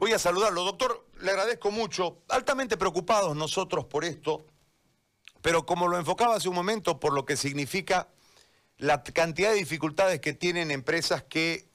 [0.00, 0.64] Voy a saludarlo.
[0.64, 2.22] Doctor, le agradezco mucho.
[2.30, 4.46] Altamente preocupados nosotros por esto,
[5.42, 8.08] pero como lo enfocaba hace un momento, por lo que significa
[8.78, 11.68] la cantidad de dificultades que tienen empresas que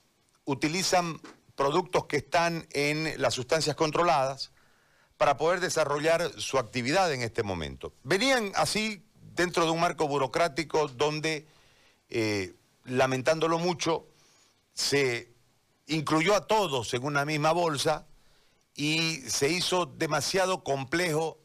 [0.43, 1.21] utilizan
[1.55, 4.51] productos que están en las sustancias controladas
[5.17, 7.93] para poder desarrollar su actividad en este momento.
[8.01, 11.45] Venían así dentro de un marco burocrático donde,
[12.09, 14.07] eh, lamentándolo mucho,
[14.73, 15.31] se
[15.85, 18.07] incluyó a todos en una misma bolsa
[18.75, 21.39] y se hizo demasiado complejo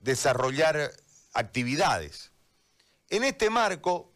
[0.00, 0.92] desarrollar
[1.32, 2.32] actividades.
[3.10, 4.12] En este marco,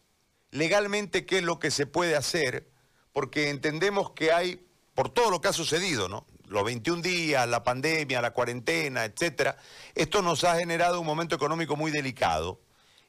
[0.51, 2.69] legalmente, ¿qué es lo que se puede hacer?
[3.13, 6.27] Porque entendemos que hay, por todo lo que ha sucedido, ¿no?
[6.47, 9.57] Los 21 días, la pandemia, la cuarentena, etcétera,
[9.95, 12.59] esto nos ha generado un momento económico muy delicado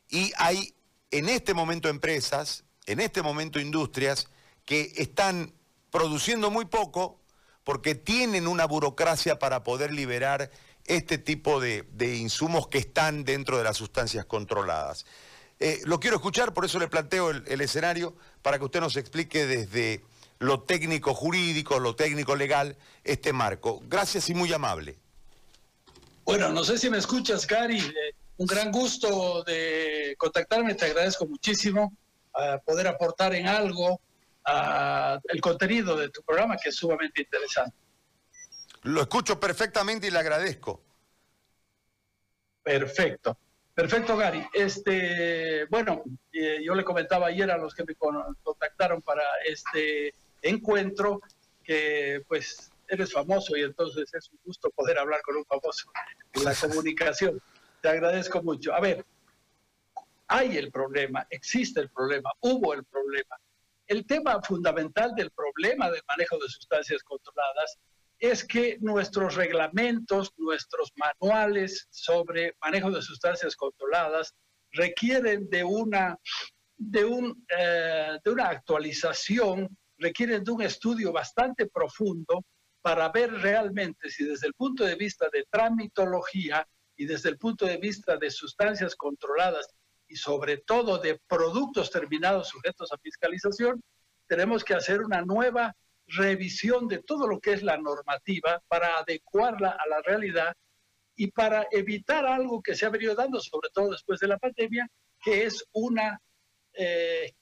[0.08, 0.74] y hay
[1.10, 4.28] en este momento empresas, en este momento industrias
[4.64, 5.52] que están
[5.90, 7.20] produciendo muy poco
[7.64, 10.50] porque tienen una burocracia para poder liberar
[10.86, 15.06] este tipo de, insumos que están dentro de las sustancias controladas.
[15.60, 19.46] Eh, lo quiero escuchar, por eso le planteo el, escenario, para que usted nos explique
[19.46, 20.04] desde
[20.38, 23.80] lo técnico jurídico, lo técnico legal, este marco.
[23.84, 24.98] Gracias y muy amable.
[26.24, 27.78] Bueno, no sé si me escuchas, Gary.
[27.78, 31.92] Eh, un gran gusto de contactarme, te agradezco muchísimo
[32.34, 34.00] a poder aportar en algo
[34.46, 37.76] a el contenido de tu programa que es sumamente interesante.
[38.82, 40.82] Lo escucho perfectamente y le agradezco.
[42.62, 43.38] Perfecto.
[43.74, 44.46] Perfecto, Gary.
[44.52, 51.20] Este, bueno, eh, yo le comentaba ayer a los que me contactaron para este encuentro
[51.64, 55.90] que pues eres famoso y entonces es un gusto poder hablar con un famoso
[56.34, 57.40] en la comunicación.
[57.80, 58.72] Te agradezco mucho.
[58.72, 59.04] A ver,
[60.28, 63.36] hay el problema, existe el problema, hubo el problema.
[63.94, 67.78] El tema fundamental del problema del manejo de sustancias controladas
[68.18, 74.34] es que nuestros reglamentos, nuestros manuales sobre manejo de sustancias controladas
[74.72, 76.18] requieren de una,
[76.76, 79.68] de, un, eh, de una actualización,
[79.98, 82.44] requieren de un estudio bastante profundo
[82.82, 86.66] para ver realmente si desde el punto de vista de tramitología
[86.96, 89.68] y desde el punto de vista de sustancias controladas
[90.14, 93.82] y sobre todo de productos terminados sujetos a fiscalización,
[94.28, 95.74] tenemos que hacer una nueva
[96.06, 100.54] revisión de todo lo que es la normativa para adecuarla a la realidad
[101.16, 104.86] y para evitar algo que se ha venido dando, sobre todo después de la pandemia,
[105.20, 106.20] que es una
[106.74, 107.32] eh,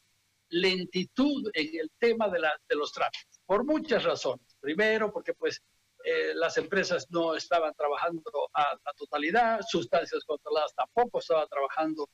[0.48, 4.46] lentitud en el tema de, la, de los trámites, por muchas razones.
[4.60, 5.60] Primero, porque pues
[6.04, 8.22] eh, las empresas no estaban trabajando
[8.54, 12.08] a, a, totalidad, sustancias controladas tampoco estaban trabajando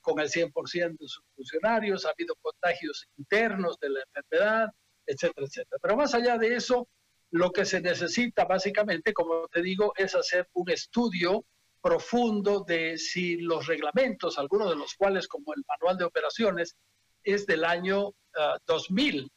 [0.00, 4.68] con el 100% de sus funcionarios, ha habido contagios internos de la enfermedad,
[5.06, 5.78] etcétera, etcétera.
[5.80, 6.88] Pero más allá de eso,
[7.30, 11.44] lo que se necesita básicamente, como te digo, es hacer un estudio
[11.80, 16.76] profundo de si los reglamentos, algunos de los cuales, como el manual de operaciones,
[17.24, 18.12] es del año
[18.66, 19.30] 2000,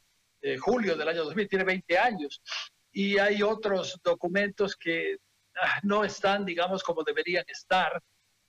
[0.44, 2.40] ah, julio del año 2000, tiene 20 años,
[2.96, 5.18] y hay otros documentos que
[5.60, 8.02] ah, no están, digamos, como deberían estar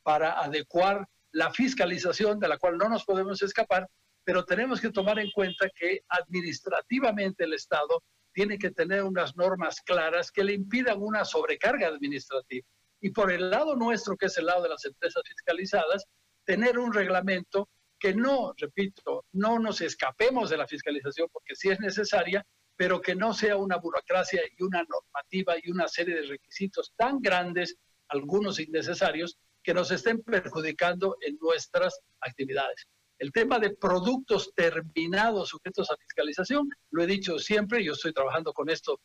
[0.04, 3.86] para adecuar la fiscalización de la cual no nos podemos escapar,
[4.24, 9.82] pero tenemos que tomar en cuenta que administrativamente el Estado tiene que tener unas normas
[9.82, 12.66] claras que le impidan una sobrecarga administrativa.
[13.02, 16.06] Y por el lado nuestro, que es el lado de las empresas fiscalizadas,
[16.46, 17.68] tener un reglamento
[18.00, 22.46] que no, repito, no nos escapemos de la fiscalización porque sí es necesaria,
[22.78, 27.20] pero que no sea una burocracia y una normativa y una serie de requisitos tan
[27.20, 27.76] grandes,
[28.08, 32.88] algunos innecesarios, que nos estén perjudicando en nuestras actividades.
[33.18, 38.54] El tema de productos terminados sujetos a fiscalización, lo he dicho siempre, yo estoy trabajando
[38.54, 39.02] con esto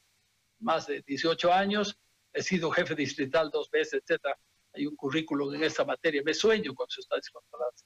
[0.60, 1.96] más de 18 años,
[2.34, 4.36] he sido jefe distrital dos veces, etcétera.
[4.74, 7.84] Hay un currículum en esta materia, me sueño con sustancias controladas.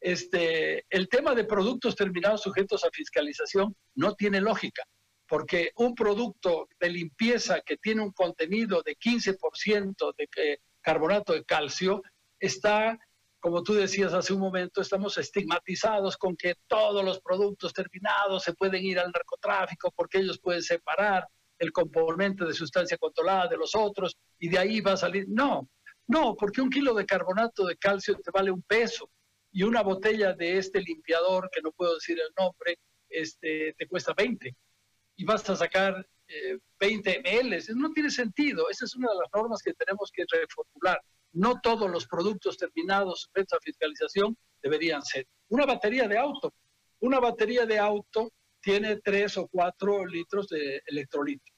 [0.00, 4.84] Este, el tema de productos terminados sujetos a fiscalización no tiene lógica
[5.28, 12.02] porque un producto de limpieza que tiene un contenido de 15% de carbonato de calcio
[12.40, 12.98] está,
[13.38, 18.54] como tú decías hace un momento, estamos estigmatizados con que todos los productos terminados se
[18.54, 21.28] pueden ir al narcotráfico porque ellos pueden separar
[21.58, 25.26] el componente de sustancia controlada de los otros y de ahí va a salir.
[25.28, 25.68] No,
[26.06, 29.10] no, porque un kilo de carbonato de calcio te vale un peso
[29.52, 32.78] y una botella de este limpiador, que no puedo decir el nombre,
[33.10, 34.56] este, te cuesta 20
[35.18, 36.06] y vas a sacar
[36.78, 37.76] 20 eh, ml.
[37.76, 38.70] No tiene sentido.
[38.70, 41.00] Esa es una de las normas que tenemos que reformular.
[41.32, 45.26] No todos los productos terminados sujetos a fiscalización deberían ser.
[45.48, 46.54] Una batería de auto.
[47.00, 48.30] Una batería de auto
[48.60, 51.52] tiene 3 o 4 litros de electrolito.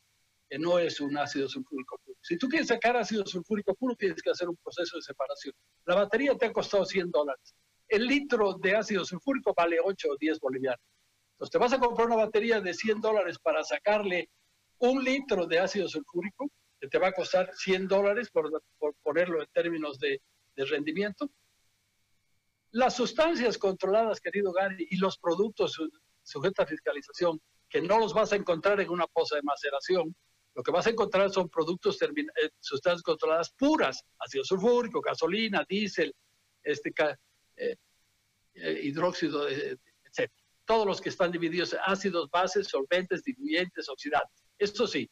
[0.48, 2.18] que no es un ácido sulfúrico puro.
[2.22, 5.54] Si tú quieres sacar ácido sulfúrico puro, tienes que hacer un proceso de separación.
[5.84, 7.54] La batería te ha costado 100 dólares.
[7.86, 10.80] El litro de ácido sulfúrico vale 8 o 10 bolivianos.
[11.40, 14.28] Entonces, te vas a comprar una batería de 100 dólares para sacarle
[14.76, 18.50] un litro de ácido sulfúrico, que te va a costar 100 dólares, por,
[19.02, 20.20] ponerlo en términos de,
[20.54, 21.30] de rendimiento.
[22.72, 25.80] Las sustancias controladas, querido Gary, y los productos
[26.22, 27.40] sujetos a fiscalización,
[27.70, 30.14] que no los vas a encontrar en una poza de maceración,
[30.54, 36.14] lo que vas a encontrar son productos, eh, sustancias controladas puras, ácido sulfúrico, gasolina, diésel,
[36.62, 36.92] este,
[37.56, 37.76] eh,
[38.52, 40.30] eh, hidróxido, etc.
[40.70, 44.44] Todos los que están divididos en ácidos, bases, solventes, diluyentes, oxidantes.
[44.56, 45.10] Esto sí.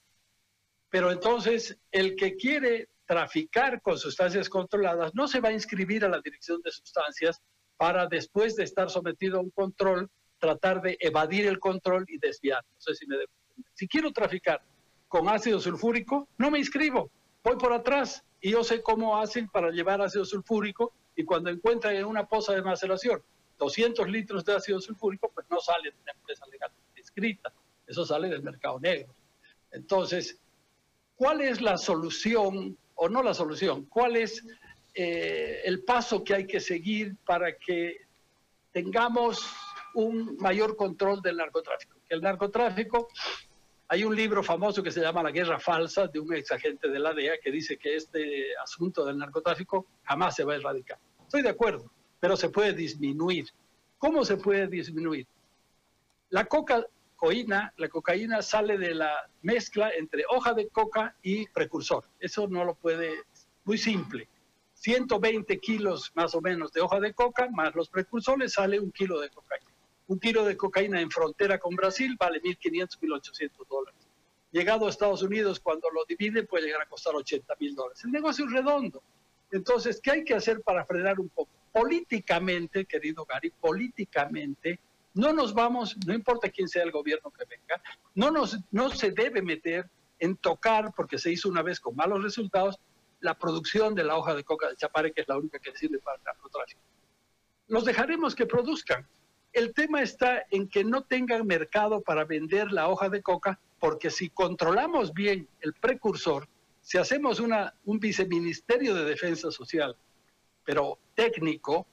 [0.88, 6.08] Pero entonces, el que quiere traficar con sustancias controladas no se va a inscribir a
[6.08, 7.42] la dirección de sustancias
[7.76, 10.08] para después de estar sometido a un control,
[10.38, 12.62] tratar de evadir el control y desviar.
[12.64, 13.32] No sé si me debo
[13.74, 14.62] Si quiero traficar
[15.08, 17.10] con ácido sulfúrico, no me inscribo,
[17.42, 21.96] voy por atrás y yo sé cómo hacen para llevar ácido sulfúrico y cuando encuentran
[21.96, 23.20] en una poza de maceración
[23.58, 27.52] 200 litros de ácido sulfúrico, pues no sale de una empresa legalmente inscrita,
[27.86, 29.14] eso sale del mercado negro.
[29.72, 30.40] Entonces,
[31.16, 33.84] ¿cuál es la solución o no la solución?
[33.86, 34.44] ¿Cuál es
[34.94, 37.96] eh, el paso que hay que seguir para que
[38.72, 39.40] tengamos
[39.94, 41.98] un mayor control del narcotráfico?
[42.08, 43.08] Que el narcotráfico
[43.88, 46.98] hay un libro famoso que se llama La Guerra Falsa de un ex agente de
[46.98, 50.98] la DEA que dice que este asunto del narcotráfico jamás se va a erradicar.
[51.22, 51.90] Estoy de acuerdo,
[52.20, 53.48] pero se puede disminuir.
[53.98, 55.26] ¿Cómo se puede disminuir?
[56.30, 62.04] La cocaína, la cocaína sale de la mezcla entre hoja de coca y precursor.
[62.20, 63.22] Eso no lo puede,
[63.64, 64.28] muy simple.
[64.74, 69.18] 120 kilos más o menos de hoja de coca más los precursores sale un kilo
[69.18, 69.72] de cocaína.
[70.06, 74.08] Un kilo de cocaína en frontera con Brasil vale 1.500, 1.800 dólares.
[74.50, 78.02] Llegado a Estados Unidos, cuando lo dividen, puede llegar a costar 80 mil dólares.
[78.04, 79.02] El negocio es redondo.
[79.50, 81.50] Entonces, ¿qué hay que hacer para frenar un poco?
[81.72, 84.80] Políticamente, querido Gary, políticamente,
[85.14, 87.82] no nos vamos, no importa quién sea el gobierno que venga,
[88.14, 89.88] no, nos, no se debe meter
[90.20, 92.78] en tocar, porque se hizo una vez con malos resultados,
[93.20, 95.98] la producción de la hoja de coca de Chapare, que es la única que sirve
[95.98, 96.80] para el narcotráfico.
[97.66, 99.06] Los dejaremos que produzcan,
[99.52, 104.10] el tema está en que no tengan mercado para vender la hoja de coca, porque
[104.10, 106.48] si controlamos bien el precursor,
[106.80, 109.96] si hacemos una, un viceministerio de defensa social,
[110.68, 111.86] pero técnico,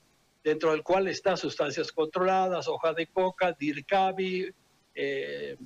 [0.44, 4.52] dentro del cual está sustancias controladas, hoja de coca, DIRCABI,
[4.94, 5.56] eh,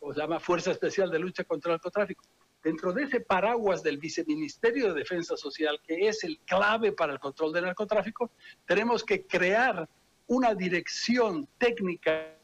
[0.00, 2.24] o se llama Fuerza Especial de Lucha contra el Narcotráfico.
[2.60, 7.20] Dentro de ese paraguas del Viceministerio de Defensa Social, que es el clave para el
[7.20, 8.32] control del narcotráfico,
[8.66, 9.88] tenemos que crear
[10.26, 12.36] una dirección técnica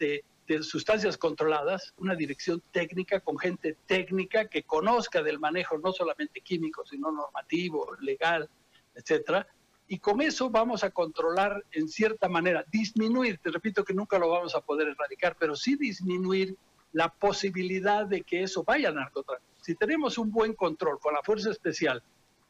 [0.00, 0.24] de,
[0.62, 6.84] sustancias controladas, una dirección técnica con gente técnica que conozca del manejo no solamente químico,
[6.84, 8.50] sino normativo, legal,
[8.96, 9.46] etcétera.
[9.88, 14.30] Y con eso vamos a controlar en cierta manera, disminuir, te repito que nunca lo
[14.30, 16.56] vamos a poder erradicar, pero sí disminuir
[16.92, 19.52] la posibilidad de que eso vaya a narcotráfico.
[19.62, 22.02] Si tenemos un buen control con la Fuerza Especial,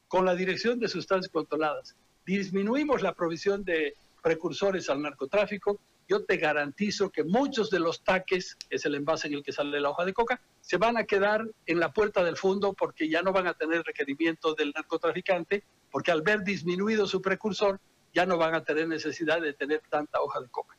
[0.08, 1.94] con la Dirección de Sustancias Controladas,
[2.24, 5.78] disminuimos la provisión de precursores al narcotráfico,
[6.08, 9.80] yo te garantizo que muchos de los taques, es el envase en el que sale
[9.80, 13.22] la hoja de coca, se van a quedar en la puerta del fondo porque ya
[13.22, 17.80] no van a tener requerimiento del narcotraficante, porque al ver disminuido su precursor,
[18.12, 20.76] ya no van a tener necesidad de tener tanta hoja de coca.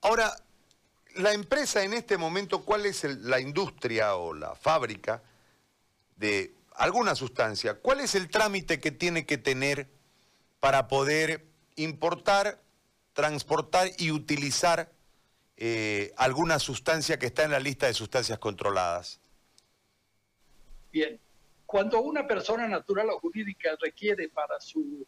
[0.00, 0.34] Ahora,
[1.16, 5.22] la empresa en este momento, ¿cuál es la industria o la fábrica
[6.16, 7.74] de alguna sustancia?
[7.74, 9.88] ¿Cuál es el trámite que tiene que tener
[10.60, 12.60] para poder importar,
[13.12, 14.90] transportar y utilizar
[15.56, 19.20] eh, alguna sustancia que está en la lista de sustancias controladas?
[20.92, 21.20] Bien,
[21.74, 25.04] cuando una persona natural o jurídica requiere para, su,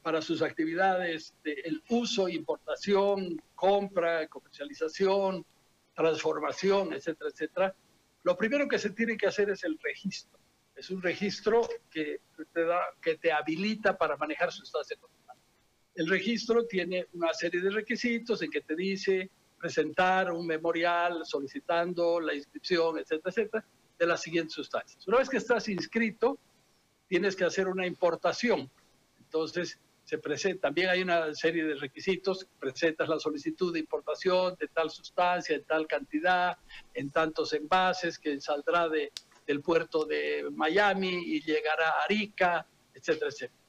[0.00, 5.44] para sus actividades el uso, importación, compra, comercialización,
[5.92, 7.76] transformación, etcétera, etcétera,
[8.22, 10.38] lo primero que se tiene que hacer es el registro.
[10.76, 12.20] Es un registro que
[12.52, 15.42] te, da, que te habilita para manejar sustancias controladas.
[15.96, 22.20] El registro tiene una serie de requisitos en que te dice presentar un memorial solicitando
[22.20, 23.66] la inscripción, etcétera, etcétera,
[23.98, 25.06] de las siguientes sustancias.
[25.06, 26.38] Una vez que estás inscrito,
[27.08, 28.70] tienes que hacer una importación.
[29.18, 34.68] Entonces, se presenta, también hay una serie de requisitos, presentas la solicitud de importación de
[34.68, 36.56] tal sustancia, en tal cantidad,
[36.94, 39.10] en tantos envases, que saldrá de,
[39.46, 43.60] del puerto de Miami y llegará a Arica, etcétera, etcétera.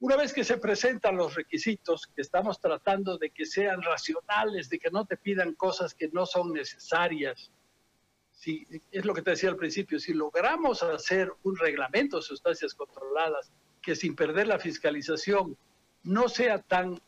[0.00, 4.78] Una vez que se presentan los requisitos, que estamos tratando de que sean racionales, de
[4.78, 7.52] que no te pidan cosas que no son necesarias,
[8.44, 13.52] es lo que te decía al principio, si logramos hacer un reglamento de sustancias controladas
[13.82, 15.56] que sin perder la fiscalización
[16.02, 17.00] no sea tan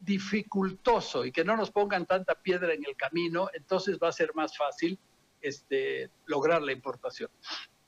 [0.00, 4.34] dificultoso y que no nos pongan tanta piedra en el camino, entonces va a ser
[4.34, 4.98] más fácil
[5.40, 7.30] este, lograr la importación.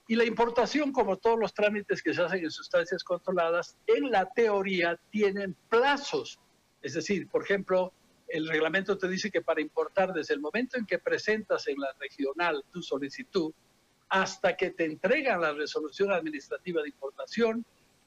[0.07, 4.29] Y la importación, como todos los trámites que se hacen en sustancias controladas, en la
[4.29, 6.39] teoría tienen plazos.
[6.83, 7.93] Es decir, por ejemplo,
[8.33, 11.93] el reglamento te dice que para importar desde el momento en que presentas en la
[12.01, 13.53] regional tu solicitud
[14.09, 17.65] hasta que te entregan la resolución administrativa de importación,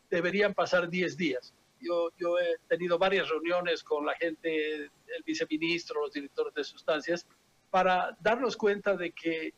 [0.10, 1.53] deberían pasar 10 días.
[1.79, 7.27] Yo, yo he tenido varias reuniones con la gente, el viceministro, los directores de sustancias,
[7.70, 9.53] para darnos cuenta de que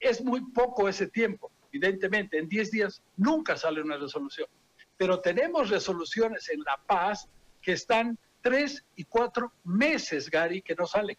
[0.00, 1.52] es muy poco ese tiempo.
[1.72, 4.48] Evidentemente, en 10 días nunca sale una resolución,
[4.96, 7.28] pero tenemos resoluciones en La Paz
[7.62, 11.16] que están tres y cuatro meses, Gary, que no salen.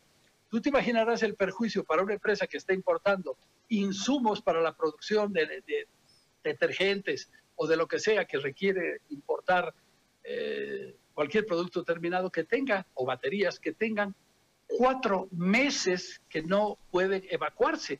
[0.49, 3.37] Tú te imaginarás el perjuicio para una empresa que está importando
[3.69, 5.63] insumos para la producción de,
[6.43, 9.73] detergentes o de lo que sea que requiere importar
[10.23, 14.15] eh, cualquier producto terminado que tenga, o baterías que tengan
[14.67, 17.99] cuatro meses que no pueden evacuarse,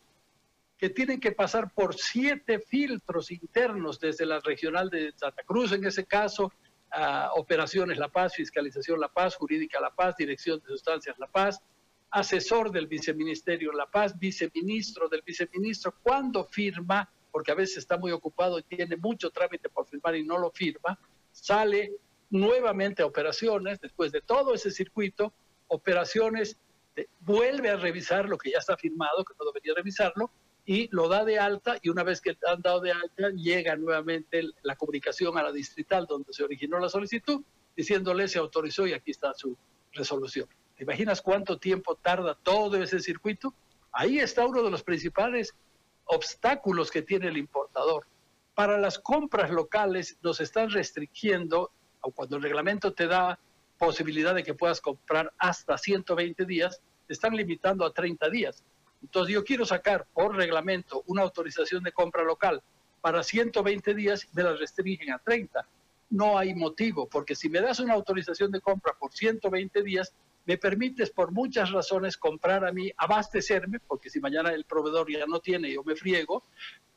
[0.78, 5.86] que tienen que pasar por siete filtros internos desde la regional de Santa Cruz, en
[5.86, 6.52] ese caso,
[6.92, 11.62] a Operaciones La Paz, Fiscalización La Paz, Jurídica La Paz, Dirección de Sustancias La Paz,
[12.12, 18.12] asesor del viceministerio La Paz, viceministro del viceministro, cuando firma, porque a veces está muy
[18.12, 21.00] ocupado y tiene mucho trámite por firmar y no lo firma,
[21.32, 21.94] sale
[22.30, 25.34] nuevamente a operaciones, después de todo ese circuito,
[25.68, 26.58] operaciones,
[27.22, 30.32] vuelve a revisar lo que ya está firmado, que no debería revisarlo,
[30.66, 34.44] y lo da de alta y una vez que han dado de alta llega nuevamente
[34.62, 37.42] la comunicación a la distrital donde se originó la solicitud
[37.76, 39.58] diciéndole se autorizó y aquí está su
[39.94, 40.48] resolución.
[40.76, 43.54] ¿Te imaginas cuánto tiempo tarda todo ese circuito?
[43.92, 45.56] Ahí está uno de los principales
[46.06, 48.06] obstáculos que tiene el importador.
[48.54, 53.40] Para las compras locales nos están restringiendo, o cuando el reglamento te da
[53.78, 58.64] posibilidad de que puedas comprar hasta 120 días, te están limitando a 30 días.
[59.02, 62.62] Entonces yo quiero sacar por reglamento una autorización de compra local
[63.02, 65.68] para 120 días, me la restringen a 30.
[66.12, 70.14] No hay motivo, porque si me das una autorización de compra por 120 días,
[70.46, 75.26] me permites por muchas razones comprar a mí, abastecerme, porque si mañana el proveedor ya
[75.26, 76.44] no tiene yo me friego,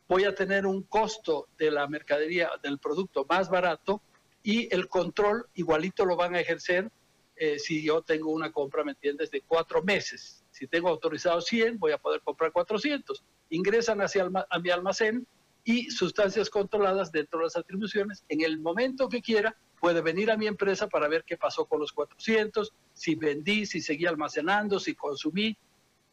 [0.09, 4.03] voy a tener un costo de la mercadería, del producto más barato
[4.43, 6.91] y el control igualito lo van a ejercer
[7.37, 10.44] eh, si yo tengo una compra, ¿me entiendes?, de cuatro meses.
[10.55, 13.25] Si tengo autorizado 100, voy a poder comprar 400.
[13.51, 15.27] Ingresan hacia a mi almacén
[15.65, 18.25] y sustancias controladas dentro de las atribuciones.
[18.29, 21.81] En el momento que quiera, puede venir a mi empresa para ver qué pasó con
[21.81, 25.59] los 400, si vendí, si seguí almacenando, si consumí.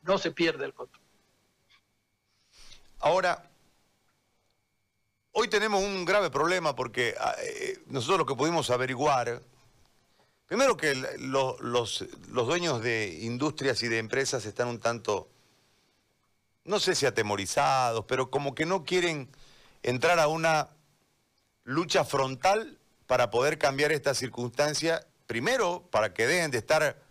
[0.02, 1.04] No se pierde el control.
[2.98, 3.48] Ahora,
[5.34, 9.44] hoy tenemos un grave problema porque ah, eh, nosotros lo que pudimos averiguar
[10.52, 15.30] Primero que los, dueños de industrias y de empresas están un tanto,
[16.66, 19.30] no sé si atemorizados, pero como que no quieren
[19.82, 20.72] entrar a una
[21.64, 27.02] lucha frontal para poder cambiar esta circunstancia, primero para que dejen de estar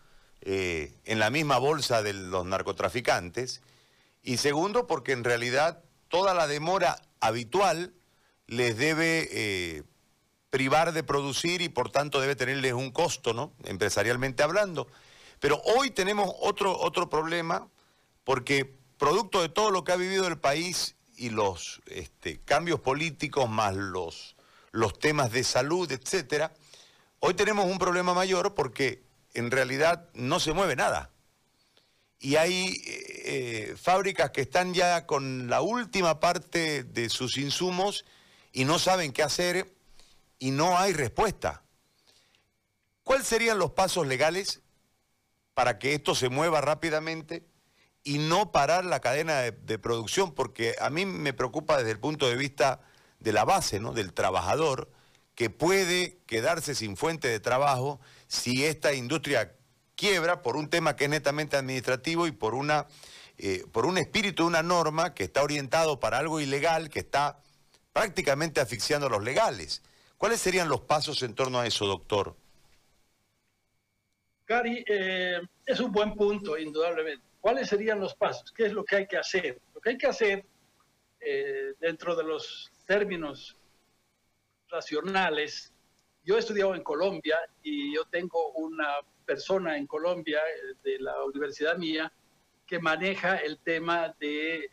[0.43, 3.63] eh, en la misma bolsa de los narcotraficantes,
[4.23, 7.95] y segundo porque en realidad toda la demora habitual
[8.49, 9.83] les debe eh,
[10.51, 13.53] privar de producir y por tanto debe tenerles un costo, ¿no?
[13.65, 14.89] Empresarialmente hablando.
[15.39, 17.69] Pero hoy tenemos otro, otro problema
[18.25, 23.49] porque producto de todo lo que ha vivido el país y los este, cambios políticos
[23.49, 24.37] más los,
[24.73, 26.53] los temas de salud, etcétera,
[27.21, 29.03] hoy tenemos un problema mayor porque
[29.35, 31.11] en realidad no se mueve nada.
[32.19, 38.05] Y hay eh, fábricas que están ya con la última parte de sus insumos
[38.53, 39.73] y no saben qué hacer
[40.41, 41.63] y no hay respuesta.
[43.05, 44.63] ¿Cuáles serían los pasos legales
[45.55, 47.47] para que esto se mueva rápidamente
[48.03, 50.35] y no parar la cadena de, producción?
[50.35, 52.81] Porque a mí me preocupa desde el punto de vista
[53.21, 53.93] de la base, ¿no?
[53.93, 54.91] del trabajador,
[55.35, 59.55] que puede quedarse sin fuente de trabajo si esta industria
[59.95, 62.87] quiebra por un tema que es netamente administrativo y por, una,
[63.37, 67.43] eh, por un espíritu de una norma que está orientado para algo ilegal, que está
[67.93, 69.83] prácticamente asfixiando a los legales.
[70.21, 72.37] ¿Cuáles serían los pasos en torno a eso, doctor?
[74.47, 77.25] Gary, eh, es un buen punto, indudablemente.
[77.41, 78.53] ¿Cuáles serían los pasos?
[78.53, 79.59] ¿Qué es lo que hay que hacer?
[79.75, 80.45] Lo que hay que hacer
[81.21, 83.57] eh, dentro de los términos
[84.69, 85.73] racionales,
[86.23, 91.25] yo he estudiado en Colombia y yo tengo una persona en Colombia eh, de la
[91.25, 92.13] universidad mía
[92.67, 94.69] que maneja el tema de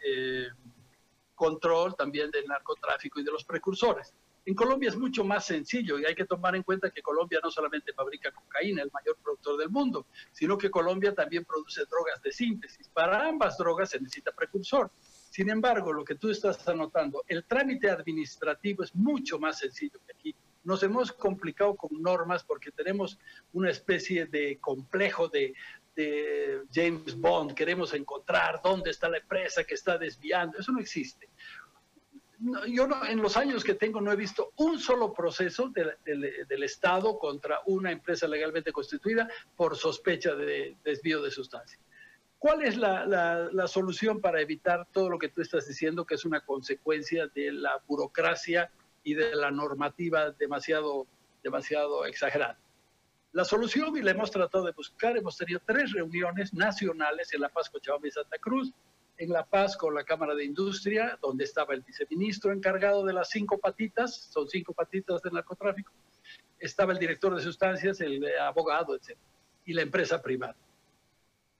[1.36, 4.14] control también del narcotráfico y de los precursores.
[4.48, 7.52] En Colombia es mucho más sencillo y hay que tomar en cuenta que Colombia no
[7.52, 12.32] solamente fabrica cocaína, el mayor productor del mundo, sino que Colombia también produce drogas de
[12.32, 12.88] síntesis.
[12.88, 14.90] Para ambas drogas se necesita precursor.
[15.30, 20.14] Sin embargo, lo que tú estás anotando, el trámite administrativo es mucho más sencillo que
[20.14, 20.36] aquí.
[20.64, 23.20] Nos hemos complicado con normas porque tenemos
[23.52, 25.56] una especie de complejo de,
[25.94, 27.54] de James Bond.
[27.54, 30.58] Queremos encontrar dónde está la empresa que está desviando.
[30.58, 31.28] Eso no existe
[32.68, 37.18] yo no, en los años que tengo no he visto un solo proceso del Estado
[37.18, 41.80] contra una empresa legalmente constituida por sospecha de desvío de sustancia.
[42.40, 46.24] ¿Cuál es la, la, solución para evitar todo lo que tú estás diciendo, que es
[46.24, 48.72] una consecuencia de la burocracia
[49.04, 51.08] y de la normativa demasiado,
[51.44, 52.60] demasiado exagerada?
[53.32, 57.50] La solución, y la hemos tratado de buscar, hemos tenido tres reuniones nacionales en La
[57.50, 58.72] Paz, Cochabamba y Santa Cruz,
[59.18, 63.30] en La Paz con la Cámara de Industria, donde estaba el viceministro encargado de las
[63.30, 65.92] cinco patitas, son cinco patitas del narcotráfico,
[66.60, 69.18] estaba el director de sustancias, el abogado, etc.
[69.66, 70.56] Y la empresa privada.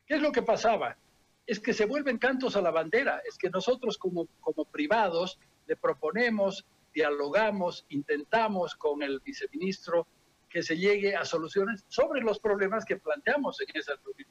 [0.06, 0.98] ¿Qué es lo que pasaba?
[1.46, 5.76] Es que se vuelven cantos a la bandera, es que nosotros como, como privados le
[5.76, 10.08] proponemos, dialogamos, intentamos con el viceministro
[10.50, 14.30] que se llegue a soluciones sobre los problemas que planteamos en esa reunión.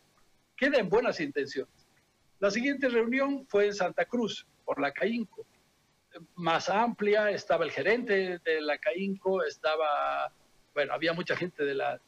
[0.56, 1.85] Queda buenas intenciones
[2.38, 5.46] la siguiente reunión fue en Santa Cruz, por la CAINCO.
[6.34, 10.32] Más amplia, estaba el gerente de la CAINCO, estaba,
[10.74, 12.00] bueno, había mucha gente de la,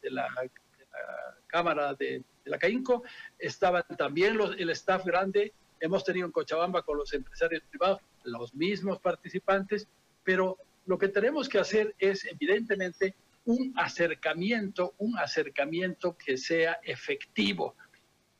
[1.47, 3.03] Cámara de, la CAINCO,
[3.37, 8.99] estaban también el staff grande, hemos tenido en Cochabamba con los empresarios privados los mismos
[8.99, 9.87] participantes,
[10.23, 17.75] pero lo que tenemos que hacer es evidentemente un acercamiento, un acercamiento que sea efectivo,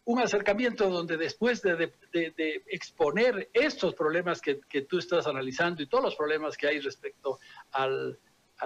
[0.10, 1.94] un acercamiento donde después de,
[2.66, 4.56] exponer estos problemas que,
[4.90, 7.40] tú estás analizando y todos los problemas que hay respecto
[7.74, 7.88] a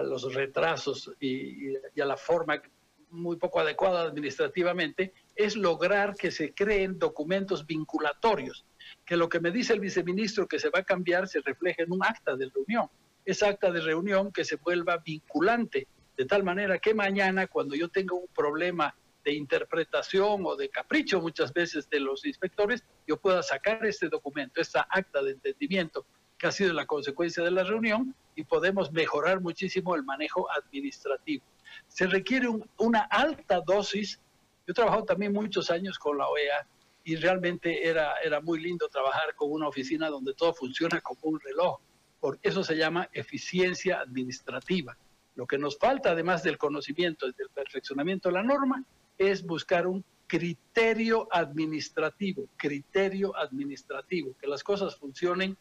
[0.02, 2.62] los retrasos y, a la forma
[3.10, 8.66] muy poco adecuada administrativamente, es lograr que se creen documentos vinculatorios,
[9.06, 11.92] que lo que me dice el viceministro que se va a cambiar se refleje en
[11.92, 12.88] un acta de reunión,
[13.26, 17.90] esa acta de reunión que se vuelva vinculante, de tal manera que mañana cuando yo
[17.90, 23.42] tenga un problema de interpretación o de capricho muchas veces de los inspectores, yo pueda
[23.44, 26.06] sacar este documento, esta acta de entendimiento
[26.38, 31.44] que ha sido la consecuencia de la reunión y podemos mejorar muchísimo el manejo administrativo.
[31.88, 34.20] Se requiere una alta dosis.
[34.66, 36.68] Yo he trabajado también muchos años con la OEA
[37.04, 41.40] y realmente era, era muy lindo trabajar con una oficina donde todo funciona como un
[41.40, 41.80] reloj.
[42.20, 44.98] Por eso se llama eficiencia administrativa.
[45.36, 48.84] Lo que nos falta, además del conocimiento y del perfeccionamiento de la norma,
[49.18, 55.58] es buscar un criterio administrativo, criterio administrativo, que las cosas funcionen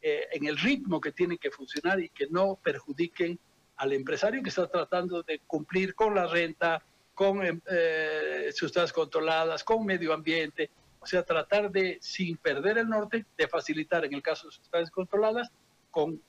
[0.00, 3.38] eh, en el ritmo que tienen que funcionar y que no perjudiquen
[3.76, 6.82] al empresario que está tratando de cumplir con la renta,
[7.14, 12.88] con em, eh, sustancias controladas, con medio ambiente, o sea, tratar de, sin perder el
[12.88, 15.50] norte, de facilitar en el caso de sustancias controladas,
[15.90, 16.20] con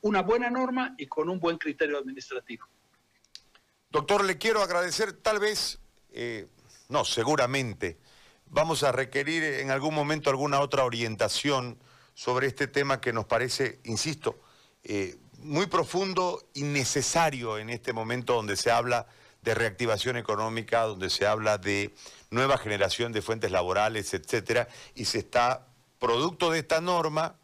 [0.00, 2.66] una buena norma y con un buen criterio administrativo.
[3.90, 5.81] Doctor, le quiero agradecer tal vez
[6.14, 6.46] eh,
[6.88, 7.96] no, seguramente,
[8.46, 11.78] vamos a requerir en algún momento alguna otra orientación
[12.14, 14.38] sobre este tema que nos parece, insisto,
[14.84, 19.06] eh, muy profundo y necesario en este momento donde se habla
[19.40, 21.94] de reactivación económica, donde se habla de
[22.30, 25.66] nueva generación de fuentes laborales, etcétera, y se está,
[25.98, 27.36] producto de esta norma,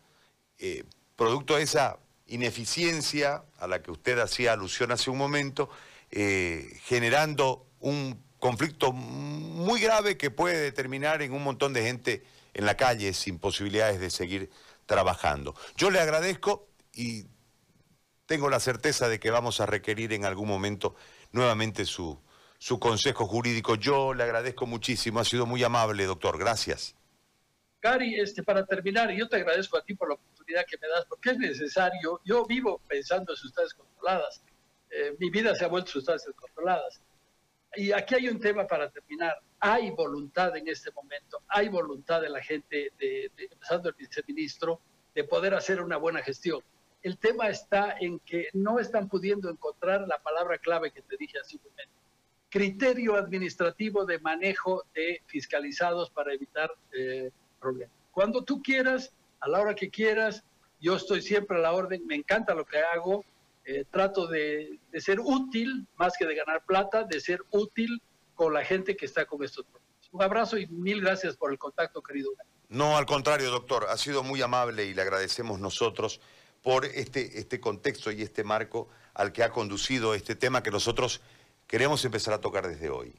[0.58, 0.84] eh,
[1.16, 5.70] producto de esa ineficiencia a la que usted hacía alusión hace un momento,
[6.10, 12.24] generando un conflicto muy grave que puede determinar en un montón de gente
[12.54, 14.50] en la calle sin posibilidades de seguir
[14.86, 15.54] trabajando.
[15.76, 17.26] Yo le agradezco y
[18.26, 20.94] tengo la certeza de que vamos a requerir en algún momento
[21.32, 22.20] nuevamente su,
[22.58, 23.74] su consejo jurídico.
[23.76, 26.38] Yo le agradezco muchísimo, ha sido muy amable, doctor.
[26.38, 26.94] Gracias.
[27.80, 31.04] Cari, este, para terminar, yo te agradezco a ti por la oportunidad que me das,
[31.06, 32.20] porque es necesario.
[32.24, 34.42] Yo vivo pensando en sustancias controladas.
[34.90, 37.00] Eh, mi vida se ha vuelto sustancias controladas
[37.76, 39.38] y aquí hay un tema para terminar.
[39.60, 44.80] Hay voluntad en este momento, hay voluntad de la gente, de, empezando el viceministro,
[45.14, 46.60] de poder hacer una buena gestión.
[47.02, 51.38] El tema está en que no están pudiendo encontrar la palabra clave que te dije
[51.38, 51.94] hace un momento.
[52.50, 57.94] Criterio administrativo de manejo de fiscalizados para evitar eh, problemas.
[58.10, 60.44] Cuando tú quieras, a la hora que quieras,
[60.80, 63.24] yo estoy siempre a la orden, me encanta lo que hago,
[63.70, 68.00] eh, trato de, ser útil, más que de ganar plata, de ser útil
[68.34, 70.08] con la gente que está con estos problemas.
[70.10, 72.30] Un abrazo y mil gracias por el contacto, querido.
[72.70, 76.18] No, al contrario, doctor, ha sido muy amable y le agradecemos nosotros
[76.62, 81.20] por este, este contexto y este marco al que ha conducido este tema que nosotros
[81.66, 83.14] queremos empezar a tocar desde hoy.